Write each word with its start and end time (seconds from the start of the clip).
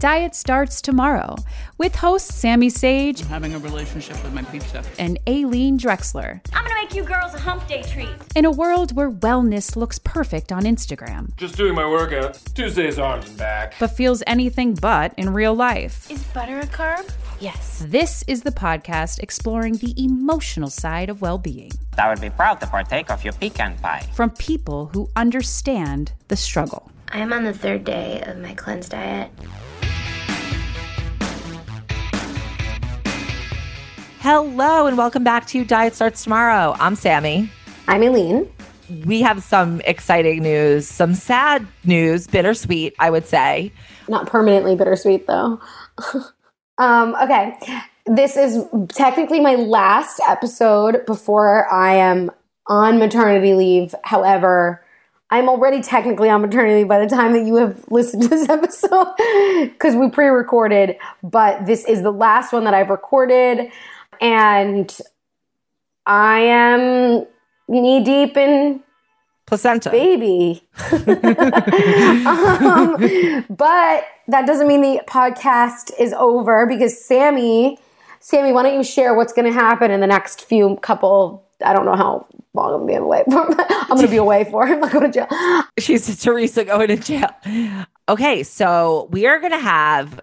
Diet 0.00 0.34
Starts 0.34 0.80
Tomorrow 0.80 1.36
with 1.76 1.94
hosts 1.96 2.34
Sami 2.34 2.70
Sage 2.70 3.20
I'm 3.22 3.28
having 3.28 3.54
a 3.54 3.58
relationship 3.58 4.22
with 4.24 4.32
my 4.32 4.42
pizza. 4.44 4.82
and 4.98 5.18
Aleen 5.26 5.78
Dreksler. 5.78 6.40
I'm 6.54 6.62
gonna 6.64 6.74
make 6.74 6.94
you 6.94 7.02
girls 7.04 7.34
a 7.34 7.38
hump 7.38 7.66
day 7.68 7.82
treat. 7.82 8.08
In 8.34 8.46
a 8.46 8.50
world 8.50 8.96
where 8.96 9.10
wellness 9.10 9.76
looks 9.76 9.98
perfect 9.98 10.52
on 10.52 10.62
Instagram, 10.62 11.36
Just 11.36 11.56
doing 11.56 11.74
my 11.74 11.86
workout. 11.86 12.34
Tuesday's 12.54 12.98
arms 12.98 13.28
and 13.28 13.36
back. 13.36 13.74
but 13.78 13.88
feels 13.94 14.22
anything 14.26 14.72
but 14.74 15.12
in 15.18 15.34
real 15.34 15.54
life. 15.54 16.10
Is 16.10 16.22
butter 16.24 16.58
a 16.60 16.66
carb? 16.66 17.06
Yes. 17.38 17.84
This 17.86 18.24
is 18.26 18.42
the 18.42 18.52
podcast 18.52 19.18
exploring 19.18 19.74
the 19.76 19.92
emotional 20.02 20.70
side 20.70 21.10
of 21.10 21.20
well 21.20 21.38
being 21.38 21.72
I 21.98 22.08
would 22.08 22.20
be 22.22 22.30
proud 22.30 22.60
to 22.60 22.66
partake 22.66 23.10
of 23.10 23.22
your 23.22 23.34
pecan 23.34 23.76
pie. 23.78 24.06
from 24.14 24.30
people 24.30 24.86
who 24.94 25.10
understand 25.14 26.12
the 26.28 26.36
struggle. 26.36 26.90
I 27.12 27.18
am 27.18 27.32
on 27.34 27.44
the 27.44 27.52
third 27.52 27.84
day 27.84 28.22
of 28.24 28.38
my 28.38 28.54
cleanse 28.54 28.88
diet. 28.88 29.30
Hello 34.32 34.86
and 34.86 34.96
welcome 34.96 35.24
back 35.24 35.48
to 35.48 35.64
Diet 35.64 35.92
Starts 35.92 36.22
Tomorrow. 36.22 36.76
I'm 36.78 36.94
Sami. 36.94 37.50
I'm 37.88 38.00
Aleen. 38.02 38.48
We 39.04 39.22
have 39.22 39.42
some 39.42 39.80
exciting 39.80 40.44
news, 40.44 40.86
some 40.86 41.16
sad 41.16 41.66
news, 41.82 42.28
bittersweet, 42.28 42.94
I 43.00 43.10
would 43.10 43.26
say. 43.26 43.72
Not 44.06 44.28
permanently 44.28 44.76
bittersweet 44.76 45.26
though. 45.26 45.60
um, 46.78 47.16
okay. 47.20 47.58
This 48.06 48.36
is 48.36 48.64
technically 48.90 49.40
my 49.40 49.56
last 49.56 50.20
episode 50.28 51.04
before 51.06 51.66
I 51.66 51.96
am 51.96 52.30
on 52.68 53.00
maternity 53.00 53.54
leave. 53.54 53.96
However, 54.04 54.84
I'm 55.30 55.48
already 55.48 55.82
technically 55.82 56.30
on 56.30 56.40
maternity 56.40 56.76
leave 56.76 56.88
by 56.88 57.04
the 57.04 57.12
time 57.12 57.32
that 57.32 57.46
you 57.46 57.56
have 57.56 57.84
listened 57.90 58.22
to 58.22 58.28
this 58.28 58.48
episode 58.48 59.12
because 59.72 59.96
we 59.96 60.08
pre 60.08 60.26
recorded. 60.26 60.98
But 61.20 61.66
this 61.66 61.84
is 61.84 62.02
the 62.02 62.12
last 62.12 62.52
one 62.52 62.62
that 62.62 62.74
I've 62.74 62.90
recorded. 62.90 63.72
And 64.20 64.96
I 66.06 66.40
am 66.40 67.26
knee 67.68 68.04
deep 68.04 68.36
in 68.36 68.82
Placenta. 69.46 69.90
baby. 69.90 70.62
um, 70.92 71.00
but 73.48 74.04
that 74.28 74.46
doesn't 74.46 74.68
mean 74.68 74.80
the 74.82 75.00
podcast 75.08 75.92
is 75.98 76.12
over 76.12 76.66
because 76.66 77.04
Sami, 77.04 77.78
Sami, 78.20 78.52
why 78.52 78.62
don't 78.62 78.74
you 78.74 78.84
share 78.84 79.14
what's 79.14 79.32
going 79.32 79.46
to 79.46 79.52
happen 79.52 79.90
in 79.90 80.00
the 80.00 80.06
next 80.06 80.42
few 80.42 80.76
couple? 80.76 81.44
I 81.64 81.72
don't 81.72 81.84
know 81.84 81.96
how 81.96 82.26
long 82.54 82.74
I'm 82.74 82.86
going 82.86 82.88
to 82.88 82.92
be 82.92 82.94
away. 82.94 83.24
For. 83.24 83.62
I'm 83.70 83.88
going 83.88 84.02
to 84.02 84.08
be 84.08 84.16
away 84.18 84.44
for. 84.44 84.66
I'm 84.66 84.80
not 84.80 84.92
going 84.92 85.10
to 85.10 85.26
jail. 85.26 85.64
She's 85.78 86.22
Teresa 86.22 86.64
going 86.64 86.88
to 86.88 86.96
jail. 86.96 87.30
Okay, 88.08 88.42
so 88.42 89.08
we 89.10 89.26
are 89.26 89.40
going 89.40 89.52
to 89.52 89.58
have 89.58 90.20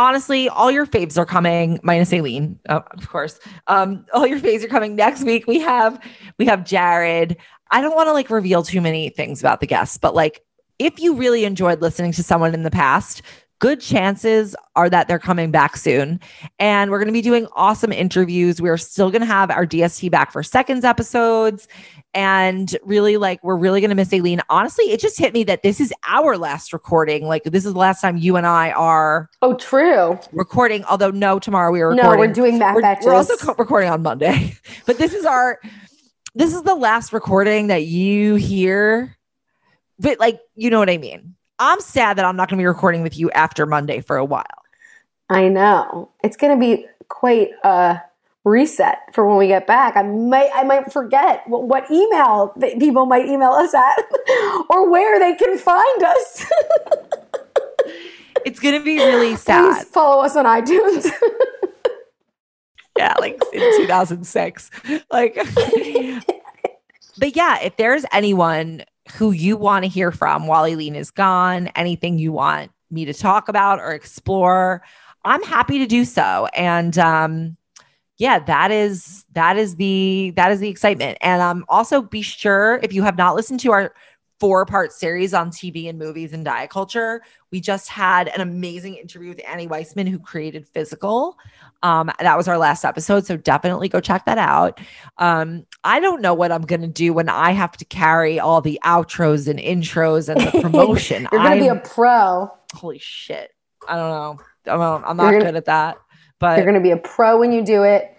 honestly 0.00 0.48
all 0.48 0.70
your 0.70 0.86
faves 0.86 1.18
are 1.18 1.26
coming 1.26 1.78
minus 1.82 2.10
Aleen, 2.12 2.58
uh, 2.68 2.80
of 2.90 3.08
course. 3.08 3.38
Um, 3.66 4.06
all 4.12 4.26
your 4.26 4.40
faves 4.40 4.64
are 4.64 4.68
coming 4.68 4.96
next 4.96 5.24
week. 5.24 5.46
We 5.46 5.60
have 5.60 6.00
we 6.38 6.46
have 6.46 6.64
Jared. 6.64 7.36
I 7.70 7.80
don't 7.80 7.94
want 7.94 8.08
to 8.08 8.12
like 8.12 8.30
reveal 8.30 8.62
too 8.62 8.80
many 8.80 9.10
things 9.10 9.40
about 9.40 9.60
the 9.60 9.66
guests, 9.66 9.98
but 9.98 10.14
like 10.14 10.42
if 10.78 10.98
you 10.98 11.14
really 11.14 11.44
enjoyed 11.44 11.82
listening 11.82 12.12
to 12.12 12.22
someone 12.22 12.54
in 12.54 12.62
the 12.62 12.70
past, 12.70 13.22
good 13.60 13.80
chances 13.80 14.56
are 14.74 14.90
that 14.90 15.06
they're 15.06 15.18
coming 15.20 15.50
back 15.52 15.76
soon. 15.76 16.18
And 16.58 16.90
we're 16.90 16.98
going 16.98 17.06
to 17.08 17.12
be 17.12 17.22
doing 17.22 17.46
awesome 17.54 17.92
interviews. 17.92 18.60
We're 18.60 18.76
still 18.78 19.10
going 19.10 19.20
to 19.20 19.26
have 19.26 19.50
our 19.50 19.64
DST 19.66 20.10
back 20.10 20.32
for 20.32 20.42
seconds 20.42 20.84
episodes. 20.84 21.68
And 22.12 22.76
really, 22.82 23.16
like, 23.18 23.44
we're 23.44 23.56
really 23.56 23.80
going 23.80 23.90
to 23.90 23.94
miss 23.94 24.12
Aleen. 24.12 24.40
Honestly, 24.48 24.86
it 24.86 24.98
just 24.98 25.16
hit 25.18 25.32
me 25.32 25.44
that 25.44 25.62
this 25.62 25.78
is 25.78 25.92
our 26.08 26.36
last 26.36 26.72
recording. 26.72 27.26
Like, 27.26 27.44
this 27.44 27.64
is 27.64 27.72
the 27.74 27.78
last 27.78 28.00
time 28.00 28.16
you 28.16 28.34
and 28.36 28.46
I 28.46 28.72
are 28.72 29.28
Oh, 29.42 29.54
true. 29.54 30.18
recording. 30.32 30.82
Although, 30.84 31.10
no, 31.10 31.38
tomorrow 31.38 31.70
we 31.70 31.80
are 31.82 31.90
recording. 31.90 32.10
No, 32.12 32.18
we're 32.18 32.32
doing 32.32 32.58
Mac 32.58 32.74
We're, 32.74 32.82
Batches. 32.82 33.06
we're 33.06 33.14
also 33.14 33.36
co- 33.36 33.54
recording 33.58 33.90
on 33.90 34.02
Monday, 34.02 34.56
but 34.86 34.98
this 34.98 35.14
is 35.14 35.24
our 35.24 35.60
this 36.34 36.54
is 36.54 36.62
the 36.62 36.74
last 36.74 37.12
recording 37.12 37.66
that 37.68 37.84
you 37.84 38.36
hear. 38.36 39.16
But 39.98 40.18
like, 40.18 40.40
you 40.54 40.70
know 40.70 40.78
what 40.78 40.88
I 40.90 40.96
mean. 40.96 41.34
I'm 41.60 41.80
sad 41.80 42.16
that 42.16 42.24
I'm 42.24 42.36
not 42.36 42.48
going 42.48 42.58
to 42.58 42.62
be 42.62 42.66
recording 42.66 43.02
with 43.02 43.16
you 43.16 43.30
after 43.32 43.66
Monday 43.66 44.00
for 44.00 44.16
a 44.16 44.24
while. 44.24 44.44
I 45.28 45.48
know. 45.48 46.10
It's 46.24 46.36
going 46.36 46.58
to 46.58 46.60
be 46.60 46.86
quite 47.08 47.50
a 47.62 48.00
reset 48.44 48.98
for 49.12 49.28
when 49.28 49.36
we 49.36 49.46
get 49.46 49.66
back. 49.66 49.94
I 49.96 50.02
might 50.02 50.50
I 50.54 50.64
might 50.64 50.90
forget 50.90 51.42
what, 51.46 51.64
what 51.64 51.90
email 51.90 52.54
that 52.56 52.78
people 52.78 53.04
might 53.04 53.26
email 53.26 53.50
us 53.50 53.74
at 53.74 54.04
or 54.70 54.90
where 54.90 55.20
they 55.20 55.36
can 55.36 55.56
find 55.58 56.02
us. 56.02 56.46
It's 58.44 58.58
going 58.58 58.78
to 58.78 58.84
be 58.84 58.96
really 58.96 59.36
sad. 59.36 59.74
Please 59.74 59.84
follow 59.90 60.22
us 60.22 60.34
on 60.34 60.46
iTunes. 60.46 61.10
yeah, 62.96 63.14
like 63.18 63.38
in 63.52 63.60
2006. 63.60 64.70
Like, 65.10 65.34
but 67.18 67.36
yeah, 67.36 67.60
if 67.60 67.76
there's 67.76 68.06
anyone 68.12 68.82
who 69.12 69.32
you 69.32 69.56
want 69.56 69.84
to 69.84 69.88
hear 69.88 70.12
from 70.12 70.46
while 70.46 70.64
Aleen 70.64 70.94
is 70.94 71.10
gone, 71.10 71.68
anything 71.68 72.18
you 72.18 72.32
want 72.32 72.70
me 72.90 73.04
to 73.04 73.14
talk 73.14 73.48
about 73.48 73.78
or 73.78 73.92
explore, 73.92 74.82
I'm 75.24 75.42
happy 75.42 75.78
to 75.78 75.86
do 75.86 76.04
so. 76.04 76.48
And 76.54 76.98
um, 76.98 77.56
yeah, 78.18 78.38
that 78.38 78.70
is 78.70 79.24
that 79.32 79.56
is 79.56 79.76
the 79.76 80.32
that 80.36 80.52
is 80.52 80.60
the 80.60 80.68
excitement. 80.68 81.18
And 81.20 81.40
um, 81.40 81.64
also 81.68 82.02
be 82.02 82.22
sure 82.22 82.80
if 82.82 82.92
you 82.92 83.02
have 83.02 83.16
not 83.16 83.34
listened 83.34 83.60
to 83.60 83.72
our 83.72 83.94
four 84.40 84.64
part 84.66 84.92
series 84.92 85.32
on 85.34 85.50
TV 85.50 85.88
and 85.88 85.98
movies 85.98 86.32
and 86.32 86.44
diet 86.44 86.70
culture. 86.70 87.22
We 87.52 87.60
just 87.60 87.88
had 87.88 88.28
an 88.28 88.40
amazing 88.40 88.94
interview 88.96 89.28
with 89.28 89.40
Annie 89.46 89.68
Weisman, 89.68 90.08
who 90.08 90.18
created 90.18 90.66
Physical. 90.66 91.36
Um, 91.82 92.10
that 92.18 92.36
was 92.36 92.48
our 92.48 92.58
last 92.58 92.84
episode. 92.84 93.26
So 93.26 93.36
definitely 93.36 93.88
go 93.88 94.00
check 94.00 94.24
that 94.24 94.38
out. 94.38 94.80
Um, 95.18 95.66
I 95.84 96.00
don't 96.00 96.22
know 96.22 96.34
what 96.34 96.50
I'm 96.52 96.62
going 96.62 96.80
to 96.82 96.88
do 96.88 97.12
when 97.12 97.28
I 97.28 97.50
have 97.52 97.76
to 97.76 97.84
carry 97.84 98.40
all 98.40 98.60
the 98.60 98.80
outros 98.84 99.46
and 99.46 99.58
intros 99.60 100.28
and 100.28 100.40
the 100.40 100.60
promotion. 100.62 101.28
You're 101.30 101.42
going 101.42 101.58
to 101.58 101.64
be 101.64 101.68
a 101.68 101.76
pro. 101.76 102.50
holy 102.74 102.98
shit. 102.98 103.50
I 103.88 103.96
don't 103.96 104.10
know. 104.10 104.40
I'm, 104.72 104.78
not- 104.78 105.02
I'm 105.06 105.16
not 105.16 105.30
gonna- 105.32 105.44
good 105.44 105.56
at 105.56 105.64
that. 105.66 105.98
But 106.38 106.56
You're 106.56 106.64
going 106.66 106.74
to 106.76 106.80
be 106.82 106.92
a 106.92 106.96
pro 106.96 107.38
when 107.38 107.52
you 107.52 107.62
do 107.62 107.82
it. 107.82 108.16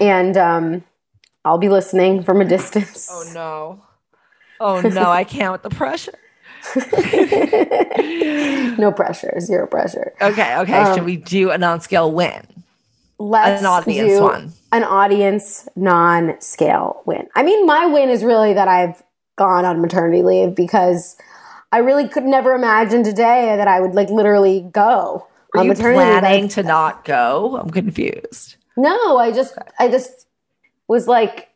And 0.00 0.36
um, 0.36 0.84
I'll 1.44 1.56
be 1.58 1.70
listening 1.70 2.22
from 2.22 2.40
a 2.42 2.44
distance. 2.44 3.08
oh 3.12 3.30
no. 3.32 3.82
Oh 4.62 4.80
no, 4.94 5.10
I 5.10 5.24
can't 5.24 5.52
with 5.52 5.62
the 5.62 5.70
pressure. 5.70 6.12
no 8.78 8.92
pressure, 8.92 9.34
zero 9.40 9.66
pressure. 9.66 10.12
Okay, 10.20 10.56
okay. 10.58 10.78
Um, 10.78 10.94
Should 10.94 11.04
we 11.04 11.16
do 11.16 11.50
a 11.50 11.58
non-scale 11.58 12.12
win? 12.12 12.46
Let's 13.18 13.60
An 13.60 13.66
audience 13.66 14.12
do 14.12 14.22
one. 14.22 14.52
An 14.72 14.84
audience 14.84 15.68
non-scale 15.76 17.02
win. 17.04 17.26
I 17.34 17.42
mean, 17.42 17.66
my 17.66 17.86
win 17.86 18.08
is 18.08 18.24
really 18.24 18.54
that 18.54 18.68
I've 18.68 19.02
gone 19.36 19.64
on 19.64 19.80
maternity 19.80 20.22
leave 20.22 20.54
because 20.54 21.16
I 21.72 21.78
really 21.78 22.08
could 22.08 22.24
never 22.24 22.52
imagine 22.54 23.02
today 23.02 23.54
that 23.56 23.68
I 23.68 23.80
would 23.80 23.94
like 23.94 24.10
literally 24.10 24.68
go 24.72 25.26
Are 25.54 25.60
on 25.60 25.66
you 25.66 25.72
maternity 25.72 25.98
leave. 25.98 26.20
planning 26.20 26.44
I- 26.44 26.48
to 26.48 26.62
not 26.62 27.04
go? 27.04 27.58
I'm 27.60 27.70
confused. 27.70 28.56
No, 28.76 29.18
I 29.18 29.32
just 29.32 29.56
I 29.78 29.88
just 29.88 30.26
was 30.88 31.06
like, 31.06 31.50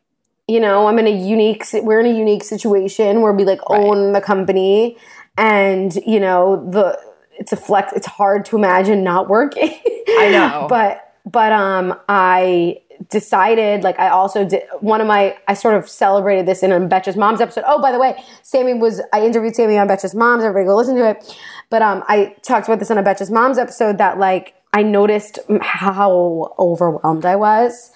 you 0.47 0.61
know, 0.61 0.87
I'm 0.87 0.97
in 0.99 1.07
a 1.07 1.11
unique 1.11 1.65
we're 1.73 1.99
in 1.99 2.05
a 2.05 2.17
unique 2.17 2.43
situation 2.43 3.21
where 3.21 3.33
we 3.33 3.43
like 3.43 3.59
own 3.67 4.13
the 4.13 4.21
company 4.21 4.97
and, 5.37 5.93
you 6.05 6.19
know, 6.19 6.69
the 6.71 6.99
it's 7.33 7.51
a 7.51 7.57
flex 7.57 7.93
it's 7.93 8.07
hard 8.07 8.45
to 8.45 8.55
imagine 8.55 9.03
not 9.03 9.29
working. 9.29 9.77
I 10.07 10.29
know. 10.31 10.67
but 10.69 11.13
but 11.25 11.51
um 11.51 11.99
I 12.07 12.81
decided 13.09 13.83
like 13.83 13.99
I 13.99 14.07
also 14.09 14.45
did 14.47 14.63
one 14.79 15.01
of 15.01 15.07
my 15.07 15.37
I 15.49 15.53
sort 15.53 15.75
of 15.75 15.89
celebrated 15.89 16.45
this 16.45 16.63
in 16.63 16.71
a 16.71 16.79
Betches 16.79 17.17
Moms 17.17 17.41
episode. 17.41 17.65
Oh, 17.67 17.81
by 17.81 17.91
the 17.91 17.99
way, 17.99 18.23
Sami 18.41 18.73
was 18.73 19.01
I 19.11 19.25
interviewed 19.25 19.55
Sami 19.55 19.77
on 19.77 19.87
Betches 19.87 20.15
Moms. 20.15 20.43
Everybody 20.43 20.65
go 20.65 20.77
listen 20.77 20.95
to 20.95 21.09
it. 21.09 21.37
But 21.69 21.81
um 21.81 22.05
I 22.07 22.37
talked 22.41 22.67
about 22.67 22.79
this 22.79 22.89
on 22.89 22.97
a 22.97 23.03
Betches 23.03 23.29
Moms 23.29 23.57
episode 23.57 23.97
that 23.97 24.17
like 24.17 24.53
I 24.71 24.83
noticed 24.83 25.39
how 25.61 26.55
overwhelmed 26.57 27.25
I 27.25 27.35
was 27.35 27.91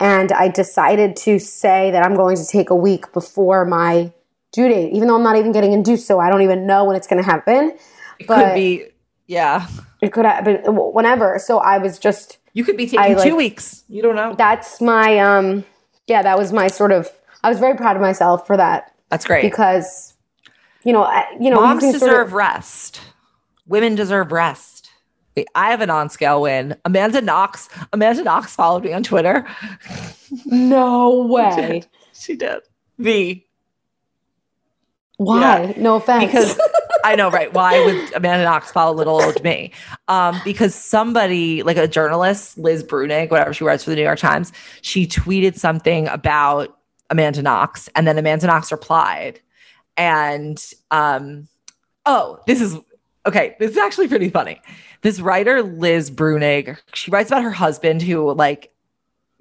and 0.00 0.32
I 0.32 0.48
decided 0.48 1.16
to 1.16 1.38
say 1.38 1.90
that 1.90 2.04
I'm 2.04 2.14
going 2.14 2.36
to 2.36 2.46
take 2.46 2.70
a 2.70 2.74
week 2.74 3.12
before 3.12 3.64
my 3.64 4.12
due 4.52 4.68
date 4.68 4.92
even 4.92 5.08
though 5.08 5.16
I'm 5.16 5.22
not 5.22 5.36
even 5.36 5.52
getting 5.52 5.72
induced 5.72 6.06
so 6.06 6.18
I 6.18 6.30
don't 6.30 6.42
even 6.42 6.66
know 6.66 6.84
when 6.84 6.96
it's 6.96 7.06
going 7.06 7.22
to 7.22 7.28
happen. 7.28 7.76
It 8.18 8.26
But- 8.26 8.44
could 8.44 8.54
be, 8.54 8.84
yeah. 9.26 9.66
It 10.02 10.12
could 10.12 10.24
happen 10.24 10.60
whenever. 10.66 11.38
So 11.38 11.58
I 11.58 11.78
was 11.78 11.98
just 11.98 12.38
You 12.52 12.64
could 12.64 12.76
be 12.76 12.84
taking 12.86 13.00
I, 13.00 13.08
like- 13.14 13.28
two 13.28 13.36
weeks. 13.36 13.84
You 13.88 14.02
don't 14.02 14.14
know. 14.16 14.34
that's 14.36 14.80
my 14.80 15.18
um 15.18 15.64
yeah 16.06 16.22
that 16.22 16.38
was 16.38 16.52
my 16.52 16.68
sort 16.68 16.92
of 16.92 17.10
i 17.42 17.48
was 17.48 17.58
very 17.58 17.74
proud 17.76 17.96
of 17.96 18.02
myself 18.02 18.46
for 18.46 18.56
that 18.56 18.92
That's 19.10 19.24
great. 19.26 19.42
because 19.42 20.14
you 20.84 20.92
know 20.92 21.02
I, 21.02 21.24
you 21.40 21.50
know 21.50 21.60
Moms 21.60 21.82
deserve 21.82 22.00
sort 22.00 22.26
of, 22.26 22.32
rest. 22.32 23.00
Women 23.66 23.94
deserve 23.96 24.30
rest. 24.30 24.75
Wait, 25.36 25.48
I 25.54 25.70
have 25.70 25.82
a 25.82 25.86
non-scale 25.86 26.40
win. 26.42 26.76
Amanda 26.84 27.20
Knox. 27.20 27.68
Amanda 27.92 28.24
Knox 28.24 28.54
followed 28.54 28.84
me 28.84 28.92
on 28.92 29.02
Twitter. 29.02 29.46
no 30.46 31.26
way 31.30 31.82
She 32.14 32.36
did. 32.36 32.60
V. 32.98 33.46
why 35.18 35.74
no 35.76 35.96
offense 35.96 36.24
because 36.24 36.58
I 37.04 37.14
know, 37.14 37.30
right? 37.30 37.52
Why 37.52 37.78
would 37.84 38.14
Amanda 38.14 38.44
Knox 38.44 38.72
follow 38.72 38.94
little 38.96 39.22
old 39.22 39.42
me? 39.44 39.72
Um, 40.08 40.40
because 40.44 40.74
somebody, 40.74 41.62
like 41.62 41.76
a 41.76 41.86
journalist, 41.86 42.58
Liz 42.58 42.82
Bruenig, 42.82 43.30
whatever 43.30 43.52
she 43.52 43.62
writes 43.62 43.84
for 43.84 43.90
the 43.90 43.96
New 43.96 44.02
York 44.02 44.18
Times, 44.18 44.52
she 44.80 45.06
tweeted 45.06 45.56
something 45.56 46.08
about 46.08 46.78
Amanda 47.10 47.42
Knox, 47.42 47.88
and 47.94 48.08
then 48.08 48.18
Amanda 48.18 48.46
Knox 48.48 48.72
replied, 48.72 49.40
and 49.96 50.60
um, 50.90 51.46
oh, 52.06 52.40
this 52.46 52.60
is 52.60 52.76
okay. 53.26 53.56
This 53.58 53.72
is 53.72 53.76
actually 53.76 54.08
pretty 54.08 54.30
funny. 54.30 54.60
This 55.02 55.20
writer, 55.20 55.62
Liz 55.62 56.10
Bruenig, 56.10 56.78
she 56.94 57.10
writes 57.10 57.30
about 57.30 57.42
her 57.42 57.50
husband 57.50 58.02
who 58.02 58.32
like 58.32 58.72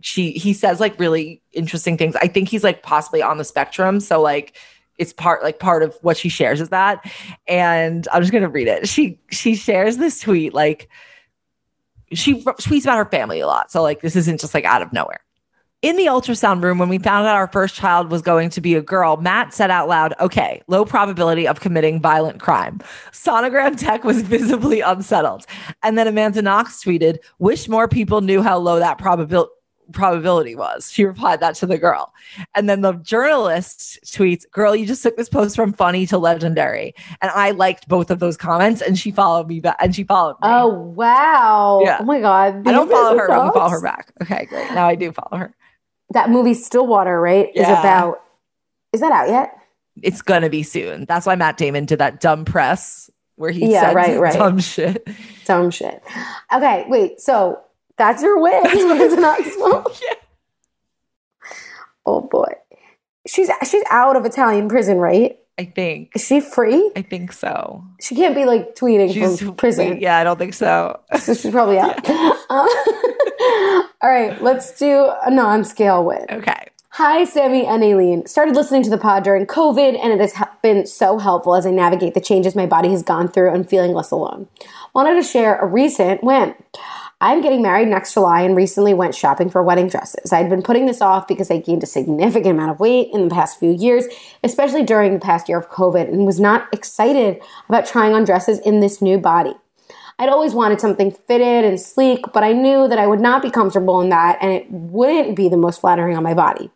she 0.01 0.31
he 0.31 0.53
says 0.53 0.79
like 0.79 0.99
really 0.99 1.41
interesting 1.53 1.97
things. 1.97 2.15
I 2.17 2.27
think 2.27 2.49
he's 2.49 2.63
like 2.63 2.83
possibly 2.83 3.21
on 3.21 3.37
the 3.37 3.43
spectrum. 3.43 3.99
So 3.99 4.21
like 4.21 4.57
it's 4.97 5.13
part 5.13 5.43
like 5.43 5.59
part 5.59 5.83
of 5.83 5.97
what 6.01 6.17
she 6.17 6.29
shares 6.29 6.61
is 6.61 6.69
that. 6.69 7.09
And 7.47 8.07
I'm 8.11 8.21
just 8.21 8.33
gonna 8.33 8.49
read 8.49 8.67
it. 8.67 8.87
She 8.87 9.19
she 9.31 9.55
shares 9.55 9.97
this 9.97 10.19
tweet 10.19 10.53
like 10.53 10.89
she 12.13 12.43
tweets 12.43 12.83
about 12.83 12.97
her 12.97 13.05
family 13.05 13.39
a 13.39 13.47
lot. 13.47 13.71
So 13.71 13.81
like 13.81 14.01
this 14.01 14.15
isn't 14.15 14.39
just 14.39 14.53
like 14.53 14.65
out 14.65 14.81
of 14.81 14.93
nowhere. 14.93 15.24
In 15.85 15.97
the 15.97 16.07
ultrasound 16.07 16.63
room, 16.63 16.79
when 16.79 16.89
we 16.89 16.97
found 16.97 17.27
out 17.27 17.35
our 17.35 17.45
first 17.45 17.75
child 17.75 18.09
was 18.09 18.23
going 18.23 18.49
to 18.49 18.59
be 18.59 18.73
a 18.73 18.81
girl, 18.81 19.17
Matt 19.17 19.53
said 19.53 19.69
out 19.69 19.87
loud, 19.87 20.15
okay, 20.19 20.63
low 20.67 20.83
probability 20.83 21.47
of 21.47 21.59
committing 21.59 22.01
violent 22.01 22.39
crime. 22.39 22.79
Sonogram 23.11 23.77
tech 23.77 24.03
was 24.03 24.23
visibly 24.23 24.81
unsettled. 24.81 25.45
And 25.83 25.95
then 25.95 26.07
Amanda 26.07 26.41
Knox 26.41 26.83
tweeted, 26.83 27.19
wish 27.37 27.69
more 27.69 27.87
people 27.87 28.21
knew 28.21 28.41
how 28.41 28.57
low 28.57 28.79
that 28.79 28.97
probability 28.97 29.51
probability 29.91 30.55
was. 30.55 30.91
She 30.91 31.05
replied 31.05 31.41
that 31.41 31.53
to 31.57 31.67
the 31.67 31.77
girl. 31.77 32.11
And 32.55 32.67
then 32.67 32.81
the 32.81 32.93
journalist 32.93 33.99
tweets, 34.03 34.49
Girl, 34.49 34.75
you 34.75 34.87
just 34.87 35.03
took 35.03 35.15
this 35.15 35.29
post 35.29 35.55
from 35.55 35.71
funny 35.71 36.07
to 36.07 36.17
legendary. 36.17 36.95
And 37.21 37.29
I 37.29 37.51
liked 37.51 37.87
both 37.87 38.09
of 38.09 38.17
those 38.17 38.37
comments 38.37 38.81
and 38.81 38.97
she 38.97 39.11
followed 39.11 39.47
me 39.47 39.59
back 39.59 39.75
and 39.79 39.95
she 39.95 40.03
followed 40.03 40.37
me. 40.41 40.47
oh 40.49 40.69
wow 40.69 41.81
Yeah. 41.83 41.97
oh 42.01 42.05
my 42.05 42.19
god 42.19 42.67
I 42.67 42.71
don't 42.71 42.89
follow 42.89 43.15
her, 43.15 43.27
but 43.27 43.35
Knox. 43.35 43.55
follow 43.55 43.69
her 43.69 43.81
back. 43.83 44.11
Okay, 44.23 44.45
great. 44.45 44.71
Now 44.71 44.87
I 44.87 44.95
do 44.95 45.11
follow 45.11 45.37
her. 45.37 45.55
That 46.11 46.29
movie 46.29 46.53
stillwater 46.53 47.19
right 47.19 47.49
is 47.55 47.67
about 47.67 48.21
is 48.93 49.01
that 49.01 49.11
out 49.11 49.27
yet 49.29 49.57
It's 50.01 50.21
gonna 50.21 50.49
be 50.49 50.63
soon. 50.63 51.05
That's 51.05 51.25
why 51.25 51.35
Matt 51.35 51.57
Damon 51.57 51.85
did 51.85 51.99
that 51.99 52.19
dumb 52.21 52.45
press 52.45 53.09
where 53.37 53.51
he 53.51 53.71
Yeah, 53.71 53.81
said 53.81 53.95
right, 53.95 54.19
right. 54.19 54.33
dumb 54.33 54.59
shit. 54.59 55.07
dumb 55.45 55.69
shit 55.71 56.01
okay 56.53 56.85
wait 56.87 57.19
so 57.19 57.59
that's 57.97 58.21
your 58.23 58.39
win 58.41 58.65
Amanda 58.91 59.15
Knox. 59.19 59.49
oh 62.05 62.21
boy 62.21 62.51
she's 63.27 63.49
she's 63.69 63.83
out 63.89 64.15
of 64.15 64.25
italian 64.25 64.67
prison 64.69 64.97
right 64.97 65.37
I 65.57 65.65
think. 65.65 66.11
is 66.15 66.25
she 66.25 66.41
free 66.41 66.91
I 66.95 67.01
think 67.01 67.31
so. 67.31 67.83
she 68.01 68.13
can't 68.15 68.35
be 68.35 68.45
like 68.45 68.75
tweeting 68.75 69.13
She's 69.13 69.39
from 69.39 69.55
prison 69.55 69.99
Yeah, 70.01 70.17
I 70.17 70.23
don't 70.23 70.37
think 70.37 70.53
so. 70.53 70.99
so 71.19 71.33
she's 71.33 71.51
probably 71.51 71.79
out. 71.79 72.05
Um, 72.47 72.67
all 74.01 74.09
right, 74.09 74.39
let's 74.39 74.77
do 74.77 75.11
a 75.25 75.31
non-scale 75.31 76.05
win. 76.05 76.25
Okay. 76.29 76.67
Hi, 76.97 77.25
Sami 77.25 77.65
and 77.65 77.83
Aleen. 77.83 78.25
Started 78.27 78.55
listening 78.55 78.83
to 78.83 78.89
the 78.89 78.99
pod 78.99 79.23
during 79.23 79.47
COVID, 79.47 79.99
and 80.01 80.13
it 80.13 80.19
has 80.21 80.47
been 80.61 80.85
so 80.85 81.17
helpful 81.17 81.55
as 81.55 81.65
I 81.65 81.71
navigate 81.71 82.13
the 82.13 82.21
changes 82.21 82.55
my 82.55 82.67
body 82.67 82.89
has 82.91 83.01
gone 83.03 83.27
through 83.27 83.51
and 83.51 83.67
feeling 83.67 83.93
less 83.93 84.11
alone. 84.11 84.47
Wanted 84.93 85.15
to 85.15 85.23
share 85.23 85.57
a 85.57 85.65
recent 85.65 86.23
win. 86.23 86.53
I'm 87.25 87.41
getting 87.41 87.63
married 87.63 87.87
next 87.87 88.13
July 88.13 88.41
and 88.41 88.55
recently 88.55 88.93
went 88.93 89.15
shopping 89.15 89.49
for 89.49 89.63
wedding 89.63 89.87
dresses. 89.87 90.31
I'd 90.31 90.47
been 90.47 90.61
putting 90.61 90.85
this 90.85 91.01
off 91.01 91.27
because 91.27 91.49
I 91.49 91.57
gained 91.57 91.81
a 91.81 91.87
significant 91.87 92.51
amount 92.51 92.69
of 92.69 92.79
weight 92.79 93.09
in 93.11 93.27
the 93.27 93.33
past 93.33 93.59
few 93.59 93.71
years, 93.71 94.05
especially 94.43 94.83
during 94.83 95.15
the 95.15 95.19
past 95.19 95.49
year 95.49 95.57
of 95.57 95.67
COVID, 95.71 96.07
and 96.07 96.27
was 96.27 96.39
not 96.39 96.71
excited 96.71 97.41
about 97.67 97.87
trying 97.87 98.13
on 98.13 98.25
dresses 98.25 98.59
in 98.59 98.79
this 98.79 99.01
new 99.01 99.17
body. 99.17 99.55
I'd 100.19 100.29
always 100.29 100.53
wanted 100.53 100.79
something 100.79 101.09
fitted 101.09 101.65
and 101.65 101.81
sleek, 101.81 102.25
but 102.31 102.43
I 102.43 102.53
knew 102.53 102.87
that 102.87 102.99
I 102.99 103.07
would 103.07 103.21
not 103.21 103.41
be 103.41 103.49
comfortable 103.49 104.01
in 104.01 104.09
that 104.09 104.37
and 104.39 104.51
it 104.51 104.69
wouldn't 104.69 105.35
be 105.35 105.49
the 105.49 105.57
most 105.57 105.81
flattering 105.81 106.15
on 106.15 106.21
my 106.21 106.35
body. 106.35 106.69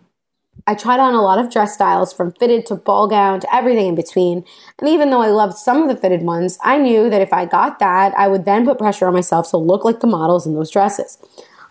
I 0.70 0.76
tried 0.76 1.00
on 1.00 1.16
a 1.16 1.22
lot 1.24 1.40
of 1.40 1.50
dress 1.50 1.74
styles 1.74 2.14
from 2.14 2.32
fitted 2.34 2.68
to 2.68 2.76
ball 2.76 3.08
gown 3.08 3.40
to 3.40 3.56
everything 3.56 3.88
in 3.88 3.96
between. 3.96 4.46
And 4.78 4.88
even 4.88 5.10
though 5.10 5.24
I 5.24 5.30
loved 5.30 5.58
some 5.58 5.82
of 5.82 5.88
the 5.88 6.00
fitted 6.00 6.22
ones, 6.22 6.60
I 6.64 6.78
knew 6.78 7.10
that 7.10 7.24
if 7.24 7.34
I 7.34 7.46
got 7.46 7.80
that, 7.80 8.14
I 8.16 8.28
would 8.28 8.46
then 8.46 8.68
put 8.68 8.78
pressure 8.78 9.08
on 9.08 9.14
myself 9.14 9.50
to 9.50 9.58
look 9.58 9.84
like 9.84 10.02
the 10.02 10.06
models 10.06 10.46
in 10.46 10.54
those 10.54 10.70
dresses. 10.70 11.18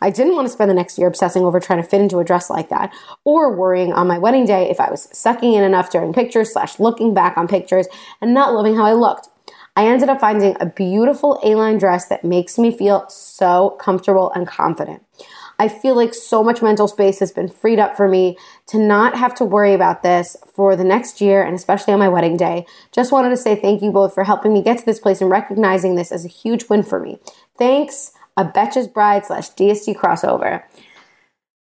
I 0.01 0.11
didn't 0.11 0.35
want 0.35 0.49
to 0.49 0.53
spend 0.53 0.69
the 0.69 0.75
next 0.75 0.99
year 0.99 1.07
obsessing 1.07 1.45
over 1.45 1.61
trying 1.61 1.81
to 1.81 1.89
fit 1.89 2.01
into 2.01 2.19
a 2.19 2.25
dress 2.25 2.51
like 2.51 2.71
that 2.71 2.93
or 3.23 3.55
worrying 3.55 3.93
on 3.93 4.09
my 4.09 4.19
wedding 4.19 4.47
day 4.47 4.69
if 4.69 4.81
I 4.81 4.91
was 4.91 5.09
sucking 5.17 5.53
in 5.53 5.63
enough 5.63 5.93
during 5.93 6.13
pictures 6.13 6.53
slash 6.53 6.81
looking 6.81 7.15
back 7.15 7.39
on 7.39 7.47
pictures 7.47 7.87
and 8.21 8.35
not 8.35 8.53
loving 8.53 8.75
how 8.75 8.85
I 8.85 8.95
looked. 8.95 9.29
I 9.77 9.87
ended 9.87 10.09
up 10.09 10.19
finding 10.19 10.57
a 10.59 10.67
beautiful 10.67 11.39
A-line 11.45 11.79
dress 11.79 12.09
that 12.09 12.25
makes 12.25 12.59
me 12.59 12.77
feel 12.77 13.09
so 13.09 13.77
comfortable 13.79 14.33
and 14.33 14.45
confident. 14.45 15.05
I 15.59 15.69
feel 15.69 15.97
like 15.97 16.15
so 16.15 16.45
much 16.45 16.63
mental 16.63 16.87
space 16.87 17.19
has 17.19 17.33
been 17.33 17.49
freed 17.49 17.81
up 17.81 17.97
for 17.97 18.07
me 18.07 18.39
to 18.69 18.79
not 18.79 19.17
have 19.17 19.35
to 19.37 19.45
worry 19.45 19.75
about 19.75 20.03
this 20.03 20.37
for 20.55 20.77
the 20.77 20.85
next 20.85 21.21
year 21.21 21.43
and 21.43 21.55
especially 21.55 21.93
on 21.93 21.99
my 21.99 22.09
wedding 22.09 22.37
day. 22.37 22.65
Just 22.93 23.11
wanted 23.11 23.31
to 23.31 23.37
say 23.37 23.57
thank 23.57 23.83
you 23.83 23.91
both 23.91 24.15
for 24.15 24.25
helping 24.25 24.53
me 24.53 24.63
get 24.63 24.79
to 24.79 24.87
this 24.87 25.01
place 25.01 25.21
and 25.21 25.31
recognizing 25.31 25.97
this 25.97 26.13
as 26.13 26.25
a 26.25 26.29
huge 26.29 26.69
win 26.69 26.83
for 26.83 27.01
me. 27.01 27.19
Thanks, 27.57 28.13
a 28.37 28.45
Betches 28.45 28.93
Bride 28.93 29.27
slash 29.27 29.51
DST 29.51 29.97
crossover. 29.97 30.63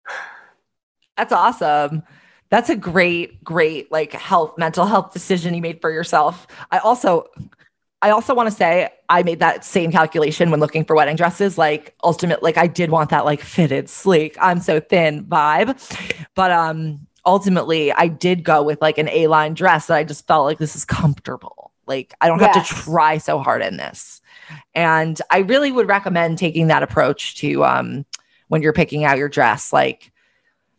That's 1.17 1.33
awesome. 1.33 2.03
That's 2.51 2.69
a 2.69 2.75
great, 2.75 3.43
great 3.43 3.91
like 3.91 4.11
health, 4.11 4.57
mental 4.57 4.85
health 4.85 5.13
decision 5.13 5.55
you 5.55 5.61
made 5.61 5.81
for 5.81 5.89
yourself. 5.89 6.45
I 6.69 6.79
also 6.79 7.27
I 8.01 8.09
also 8.09 8.33
want 8.33 8.49
to 8.49 8.55
say 8.55 8.89
I 9.09 9.23
made 9.23 9.39
that 9.39 9.63
same 9.63 9.91
calculation 9.91 10.49
when 10.49 10.59
looking 10.59 10.85
for 10.85 10.95
wedding 10.95 11.15
dresses. 11.15 11.57
Like 11.57 11.95
ultimate, 12.03 12.41
like 12.41 12.57
I 12.57 12.67
did 12.67 12.89
want 12.89 13.11
that 13.11 13.25
like 13.25 13.41
fitted, 13.41 13.89
sleek, 13.89 14.35
I'm 14.41 14.59
so 14.59 14.79
thin 14.79 15.25
vibe. 15.25 15.77
But 16.35 16.51
um 16.51 17.07
ultimately 17.25 17.91
I 17.91 18.07
did 18.07 18.43
go 18.43 18.63
with 18.63 18.81
like 18.81 18.97
an 18.97 19.07
A-line 19.09 19.53
dress 19.53 19.87
that 19.87 19.97
I 19.97 20.03
just 20.03 20.25
felt 20.25 20.45
like 20.45 20.57
this 20.57 20.75
is 20.75 20.85
comfortable. 20.85 21.71
Like 21.85 22.13
I 22.21 22.27
don't 22.27 22.39
have 22.39 22.53
to 22.53 22.73
try 22.73 23.17
so 23.17 23.39
hard 23.39 23.61
in 23.61 23.77
this. 23.77 24.21
And 24.73 25.21
I 25.29 25.39
really 25.39 25.71
would 25.71 25.87
recommend 25.87 26.37
taking 26.37 26.67
that 26.67 26.83
approach 26.83 27.35
to 27.37 27.63
um 27.63 28.05
when 28.47 28.61
you're 28.61 28.73
picking 28.73 29.05
out 29.05 29.17
your 29.17 29.29
dress, 29.29 29.71
like 29.71 30.11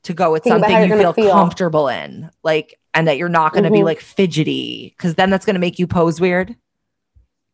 to 0.03 0.13
go 0.13 0.33
with 0.33 0.43
Think 0.43 0.55
something 0.55 0.91
you 0.91 0.99
feel, 0.99 1.13
feel. 1.13 1.33
comfortable 1.33 1.89
in. 1.89 2.31
Like 2.43 2.81
and 2.95 3.07
that 3.09 3.17
you're 3.17 3.29
not 3.29 3.53
going 3.53 3.65
to 3.65 3.71
be 3.71 3.85
like 3.85 4.01
fidgety 4.01 4.93
because 4.97 5.15
then 5.15 5.31
that's 5.31 5.47
going 5.47 5.55
to 5.55 5.61
make 5.61 5.79
you 5.79 5.87
pose 5.87 6.21
weird. 6.21 6.55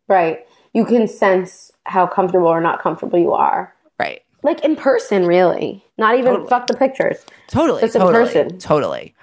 Right. 0.08 0.46
You 0.72 0.84
can 0.84 1.06
sense 1.08 1.70
how 1.84 2.06
comfortable 2.06 2.48
or 2.48 2.60
not 2.60 2.80
comfortable 2.82 3.18
you 3.18 3.32
are. 3.32 3.74
Right. 3.98 4.22
Like 4.42 4.64
in 4.64 4.76
person, 4.76 5.26
really. 5.26 5.84
Not 5.96 6.14
even 6.14 6.32
Totally. 6.32 6.48
fuck 6.48 6.66
the 6.66 6.74
pictures. 6.74 7.24
Totally. 7.48 7.80
Just 7.82 7.96
in 7.96 8.02
person. 8.02 8.58
Totally. 8.58 9.14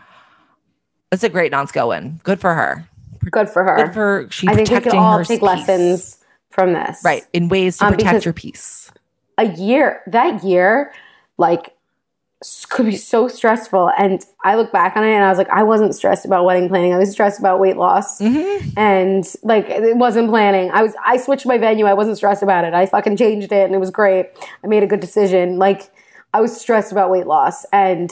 That's 1.11 1.23
a 1.23 1.29
great 1.29 1.51
non 1.51 1.67
skill 1.67 1.89
win. 1.89 2.19
Good 2.23 2.39
for 2.39 2.53
her. 2.53 2.87
Good 3.31 3.49
for 3.49 3.63
her. 3.63 3.77
Good 3.77 3.93
for 3.93 4.27
she 4.29 4.47
I 4.47 4.55
think 4.55 4.69
we 4.69 4.79
could 4.81 4.93
all 4.93 5.19
take 5.23 5.39
peace. 5.39 5.41
lessons 5.41 6.17
from 6.51 6.73
this. 6.73 7.01
Right. 7.03 7.23
In 7.33 7.47
ways 7.49 7.77
to 7.77 7.85
Um, 7.87 7.93
protect 7.93 8.25
your 8.25 8.33
peace. 8.33 8.91
A 9.37 9.45
year, 9.45 10.01
that 10.07 10.43
year, 10.43 10.93
like, 11.37 11.74
could 12.69 12.85
be 12.85 12.95
so 12.95 13.27
stressful. 13.27 13.91
And 13.97 14.23
I 14.43 14.55
look 14.55 14.71
back 14.71 14.95
on 14.95 15.03
it 15.03 15.11
and 15.11 15.23
I 15.23 15.29
was 15.29 15.37
like, 15.37 15.49
I 15.49 15.63
wasn't 15.63 15.95
stressed 15.95 16.25
about 16.25 16.45
wedding 16.45 16.67
planning. 16.69 16.93
I 16.93 16.97
was 16.97 17.11
stressed 17.11 17.39
about 17.39 17.59
weight 17.59 17.77
loss. 17.77 18.19
Mm-hmm. 18.19 18.69
And 18.77 19.25
like, 19.43 19.69
it 19.69 19.97
wasn't 19.97 20.29
planning. 20.29 20.71
I 20.71 20.83
was, 20.83 20.93
I 21.05 21.17
switched 21.17 21.45
my 21.45 21.57
venue. 21.57 21.85
I 21.85 21.93
wasn't 21.93 22.17
stressed 22.17 22.43
about 22.43 22.65
it. 22.65 22.73
I 22.73 22.85
fucking 22.85 23.17
changed 23.17 23.51
it 23.51 23.65
and 23.65 23.73
it 23.73 23.79
was 23.79 23.91
great. 23.91 24.31
I 24.63 24.67
made 24.67 24.83
a 24.83 24.87
good 24.87 24.99
decision. 24.99 25.57
Like, 25.57 25.91
I 26.33 26.41
was 26.41 26.59
stressed 26.59 26.91
about 26.91 27.09
weight 27.09 27.27
loss. 27.27 27.65
And 27.71 28.11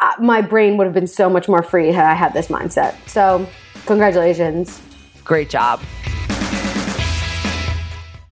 uh, 0.00 0.12
my 0.20 0.40
brain 0.40 0.76
would 0.76 0.84
have 0.84 0.94
been 0.94 1.06
so 1.06 1.30
much 1.30 1.48
more 1.48 1.62
free 1.62 1.92
had 1.92 2.04
I 2.04 2.14
had 2.14 2.32
this 2.32 2.48
mindset. 2.48 2.94
So, 3.08 3.46
congratulations. 3.86 4.80
Great 5.24 5.50
job. 5.50 5.80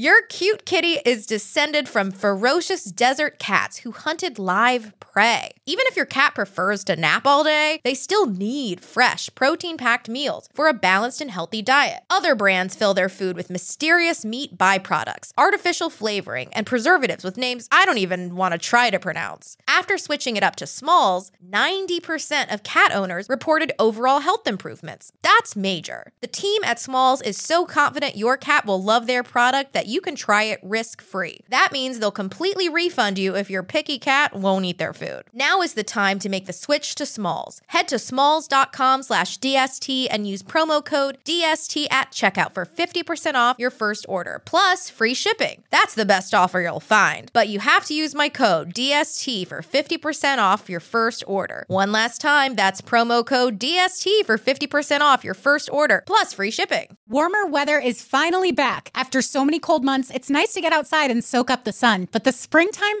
Your 0.00 0.22
cute 0.30 0.64
kitty 0.64 0.96
is 1.04 1.26
descended 1.26 1.86
from 1.86 2.10
ferocious 2.10 2.84
desert 2.84 3.38
cats 3.38 3.80
who 3.80 3.92
hunted 3.92 4.38
live 4.38 4.98
prey. 4.98 5.50
Even 5.66 5.84
if 5.88 5.94
your 5.94 6.06
cat 6.06 6.34
prefers 6.34 6.84
to 6.84 6.96
nap 6.96 7.26
all 7.26 7.44
day, 7.44 7.82
they 7.84 7.92
still 7.92 8.24
need 8.24 8.82
fresh, 8.82 9.28
protein 9.34 9.76
packed 9.76 10.08
meals 10.08 10.48
for 10.54 10.68
a 10.68 10.72
balanced 10.72 11.20
and 11.20 11.30
healthy 11.30 11.60
diet. 11.60 12.00
Other 12.08 12.34
brands 12.34 12.74
fill 12.74 12.94
their 12.94 13.10
food 13.10 13.36
with 13.36 13.50
mysterious 13.50 14.24
meat 14.24 14.56
byproducts, 14.56 15.32
artificial 15.36 15.90
flavoring, 15.90 16.48
and 16.54 16.64
preservatives 16.64 17.22
with 17.22 17.36
names 17.36 17.68
I 17.70 17.84
don't 17.84 17.98
even 17.98 18.36
want 18.36 18.52
to 18.52 18.58
try 18.58 18.88
to 18.88 18.98
pronounce. 18.98 19.58
After 19.68 19.98
switching 19.98 20.36
it 20.36 20.42
up 20.42 20.56
to 20.56 20.66
Smalls, 20.66 21.30
90% 21.46 22.54
of 22.54 22.62
cat 22.62 22.94
owners 22.94 23.28
reported 23.28 23.72
overall 23.78 24.20
health 24.20 24.46
improvements. 24.46 25.12
That's 25.20 25.54
major. 25.54 26.12
The 26.22 26.26
team 26.26 26.64
at 26.64 26.80
Smalls 26.80 27.20
is 27.20 27.36
so 27.36 27.66
confident 27.66 28.16
your 28.16 28.38
cat 28.38 28.64
will 28.64 28.82
love 28.82 29.06
their 29.06 29.22
product 29.22 29.74
that 29.74 29.88
you 29.90 30.00
can 30.00 30.14
try 30.14 30.44
it 30.44 30.60
risk 30.62 31.02
free. 31.02 31.40
That 31.48 31.72
means 31.72 31.98
they'll 31.98 32.10
completely 32.10 32.68
refund 32.68 33.18
you 33.18 33.36
if 33.36 33.50
your 33.50 33.62
picky 33.62 33.98
cat 33.98 34.34
won't 34.34 34.64
eat 34.64 34.78
their 34.78 34.92
food. 34.92 35.24
Now 35.32 35.62
is 35.62 35.74
the 35.74 35.82
time 35.82 36.18
to 36.20 36.28
make 36.28 36.46
the 36.46 36.52
switch 36.52 36.94
to 36.94 37.04
Smalls. 37.04 37.60
Head 37.68 37.88
to 37.88 37.98
smalls.com 37.98 39.02
slash 39.02 39.38
DST 39.38 40.06
and 40.10 40.28
use 40.28 40.42
promo 40.42 40.84
code 40.84 41.18
DST 41.24 41.90
at 41.90 42.12
checkout 42.12 42.52
for 42.52 42.64
50% 42.64 43.34
off 43.34 43.56
your 43.58 43.70
first 43.70 44.06
order, 44.08 44.40
plus 44.44 44.88
free 44.88 45.14
shipping. 45.14 45.64
That's 45.70 45.94
the 45.94 46.04
best 46.04 46.34
offer 46.34 46.60
you'll 46.60 46.80
find. 46.80 47.30
But 47.32 47.48
you 47.48 47.58
have 47.58 47.84
to 47.86 47.94
use 47.94 48.14
my 48.14 48.28
code 48.28 48.72
DST 48.74 49.46
for 49.46 49.60
50% 49.60 50.38
off 50.38 50.68
your 50.68 50.80
first 50.80 51.24
order. 51.26 51.64
One 51.66 51.92
last 51.92 52.20
time, 52.20 52.54
that's 52.54 52.80
promo 52.80 53.26
code 53.26 53.58
DST 53.58 54.24
for 54.24 54.38
50% 54.38 55.00
off 55.00 55.24
your 55.24 55.34
first 55.34 55.68
order, 55.72 56.04
plus 56.06 56.32
free 56.32 56.50
shipping. 56.50 56.96
Warmer 57.08 57.44
weather 57.46 57.78
is 57.78 58.02
finally 58.02 58.52
back. 58.52 58.90
After 58.94 59.20
so 59.22 59.44
many 59.44 59.58
cold 59.58 59.79
months, 59.84 60.10
it's 60.10 60.30
nice 60.30 60.52
to 60.54 60.60
get 60.60 60.72
outside 60.72 61.10
and 61.10 61.22
soak 61.22 61.50
up 61.50 61.64
the 61.64 61.72
sun, 61.72 62.08
but 62.12 62.24
the 62.24 62.32
springtime 62.32 63.00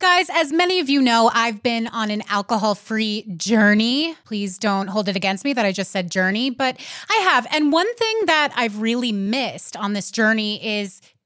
Guys, 0.00 0.30
as 0.32 0.50
many 0.50 0.80
of 0.80 0.88
you 0.88 1.02
know, 1.02 1.30
I've 1.34 1.62
been 1.62 1.86
on 1.88 2.10
an 2.10 2.22
alcohol 2.30 2.74
free 2.74 3.26
journey. 3.36 4.16
Please 4.24 4.56
don't 4.56 4.86
hold 4.86 5.10
it 5.10 5.16
against 5.16 5.44
me 5.44 5.52
that 5.52 5.66
I 5.66 5.72
just 5.72 5.90
said 5.90 6.10
journey, 6.10 6.48
but 6.48 6.80
I 7.10 7.16
have. 7.16 7.46
And 7.52 7.70
one 7.70 7.94
thing 7.96 8.20
that 8.24 8.50
I've 8.56 8.80
really 8.80 9.12
missed 9.12 9.76
on 9.76 9.92
this 9.92 10.10
journey 10.10 10.80
is 10.80 11.02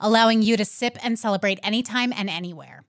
allowing 0.00 0.42
you 0.42 0.56
to 0.56 0.64
sip 0.64 0.96
and 1.02 1.18
celebrate 1.18 1.58
anytime 1.62 2.12
and 2.12 2.30
anywhere. 2.30 2.84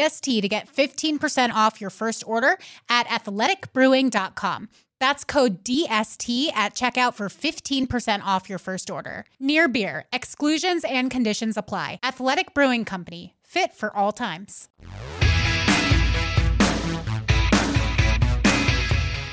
DST 0.00 0.40
to 0.42 0.48
get 0.48 0.72
15% 0.72 1.52
off 1.52 1.80
your 1.80 1.90
first 1.90 2.24
order 2.26 2.58
at 2.88 3.06
athleticbrewing.com. 3.08 4.68
That's 4.98 5.24
code 5.24 5.64
DST 5.64 6.52
at 6.54 6.74
checkout 6.74 7.14
for 7.14 7.28
15% 7.28 8.22
off 8.22 8.48
your 8.48 8.58
first 8.58 8.90
order. 8.90 9.24
Near 9.38 9.68
Beer, 9.68 10.04
exclusions 10.12 10.84
and 10.84 11.10
conditions 11.10 11.56
apply. 11.56 12.00
Athletic 12.02 12.52
Brewing 12.54 12.84
Company, 12.84 13.34
fit 13.42 13.74
for 13.74 13.94
all 13.96 14.12
times. 14.12 14.68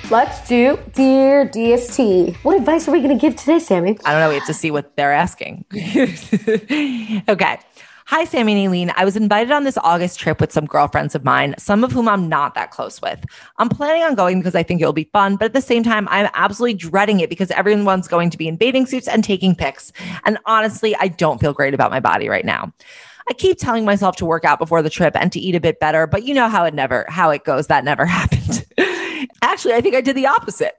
Let's 0.10 0.48
do 0.48 0.80
Dear 0.94 1.46
DST. 1.46 2.38
What 2.38 2.56
advice 2.56 2.88
are 2.88 2.92
we 2.92 3.02
going 3.02 3.18
to 3.18 3.22
give 3.22 3.36
today, 3.36 3.60
Sami? 3.60 3.98
I 4.06 4.12
don't 4.14 4.22
know. 4.22 4.30
We 4.30 4.36
have 4.36 4.48
to 4.48 4.54
see 4.54 4.72
what 4.72 4.96
they're 4.96 5.12
asking. 5.12 5.66
okay. 5.74 7.60
Hi, 8.10 8.24
Sami 8.24 8.54
and 8.54 8.74
Aleen. 8.74 8.94
I 8.96 9.04
was 9.04 9.18
invited 9.18 9.52
on 9.52 9.66
this 9.66 9.78
August 9.80 10.18
trip 10.18 10.40
with 10.40 10.54
some 10.54 10.66
girlfriends 10.66 11.14
of 11.14 11.26
mine, 11.26 11.56
some 11.58 11.84
of 11.84 11.92
whom 11.92 12.08
I'm 12.08 12.30
not 12.30 12.56
that 12.56 12.72
close 12.72 13.02
with. 13.02 13.22
I'm 13.58 13.68
planning 13.68 14.02
on 14.02 14.16
going 14.16 14.40
because 14.40 14.56
I 14.56 14.64
think 14.64 14.80
it'll 14.80 14.94
be 14.94 15.10
fun, 15.12 15.36
but 15.36 15.44
at 15.44 15.54
the 15.54 15.60
same 15.60 15.84
time, 15.84 16.08
I'm 16.10 16.30
absolutely 16.34 16.76
dreading 16.76 17.20
it 17.20 17.30
because 17.30 17.52
everyone's 17.52 18.08
going 18.08 18.30
to 18.30 18.38
be 18.38 18.48
in 18.48 18.56
bathing 18.56 18.86
suits 18.86 19.10
and 19.10 19.26
taking 19.26 19.56
pics. 19.56 19.92
And 20.24 20.38
honestly, 20.46 20.96
I 20.96 21.10
don't 21.10 21.42
feel 21.42 21.52
great 21.52 21.74
about 21.74 21.92
my 21.92 22.00
body 22.00 22.30
right 22.30 22.46
now. 22.46 22.72
I 23.30 23.34
keep 23.34 23.58
telling 23.58 23.84
myself 23.84 24.16
to 24.18 24.26
work 24.26 24.46
out 24.46 24.58
before 24.58 24.82
the 24.82 24.90
trip 24.90 25.14
and 25.18 25.30
to 25.34 25.40
eat 25.42 25.56
a 25.56 25.60
bit 25.60 25.82
better, 25.82 26.08
but 26.08 26.24
you 26.24 26.34
know 26.34 26.48
how 26.48 26.64
it 26.64 26.74
never 26.74 27.06
how 27.10 27.30
it 27.32 27.44
goes. 27.44 27.68
That 27.68 27.84
never 27.84 28.06
happened. 28.06 28.66
Actually, 29.42 29.74
I 29.74 29.82
think 29.82 29.96
I 29.96 30.02
did 30.02 30.16
the 30.16 30.28
opposite. 30.28 30.76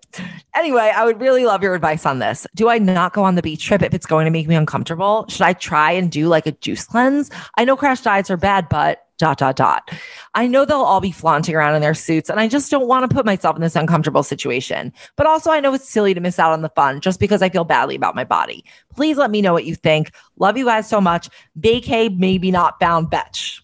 Anyway, 0.55 0.93
I 0.95 1.05
would 1.05 1.21
really 1.21 1.45
love 1.45 1.63
your 1.63 1.75
advice 1.75 2.05
on 2.05 2.19
this. 2.19 2.47
Do 2.55 2.69
I 2.69 2.79
not 2.79 3.13
go 3.13 3.23
on 3.23 3.35
the 3.35 3.43
beach 3.43 3.65
trip 3.65 3.83
if 3.83 3.95
it's 3.95 4.07
going 4.07 4.25
to 4.25 4.31
make 4.31 4.49
me 4.49 4.55
uncomfortable? 4.55 5.27
Should 5.29 5.43
I 5.43 5.53
try 5.53 5.93
and 5.93 6.11
do 6.11 6.29
like 6.29 6.47
a 6.47 6.53
juice 6.53 6.85
cleanse? 6.85 7.31
I 7.57 7.65
know 7.65 7.77
crash 7.77 8.01
diets 8.01 8.31
are 8.31 8.37
bad, 8.37 8.69
but 8.69 9.05
dot 9.19 9.39
dot 9.39 9.57
dot. 9.57 9.91
I 10.35 10.47
know 10.47 10.65
they'll 10.65 10.79
all 10.79 11.01
be 11.01 11.11
flaunting 11.11 11.55
around 11.55 11.75
in 11.75 11.83
their 11.83 11.95
suits 11.95 12.31
and 12.31 12.39
I 12.39 12.47
just 12.47 12.71
don't 12.71 12.87
want 12.87 13.09
to 13.09 13.15
put 13.15 13.27
myself 13.27 13.57
in 13.57 13.63
this 13.63 13.77
uncomfortable 13.77 14.23
situation. 14.23 14.93
But 15.17 15.27
also 15.27 15.51
I 15.51 15.61
know 15.61 15.75
it's 15.75 15.89
silly 15.89 16.15
to 16.15 16.21
miss 16.21 16.39
out 16.39 16.53
on 16.53 16.63
the 16.63 16.69
fun 16.71 17.01
just 17.01 17.19
because 17.21 17.43
I 17.43 17.49
feel 17.49 17.65
badly 17.65 17.97
about 17.97 18.15
my 18.15 18.25
body. 18.25 18.65
Please 18.95 19.17
let 19.17 19.31
me 19.31 19.43
know 19.43 19.53
what 19.53 19.65
you 19.65 19.75
think. 19.75 20.13
Love 20.39 20.57
you 20.57 20.65
guys 20.65 20.89
so 20.89 21.01
much. 21.01 21.29
Vacay 21.59 22.17
maybe 22.17 22.51
not 22.51 22.79
bound 22.79 23.11
betch. 23.11 23.61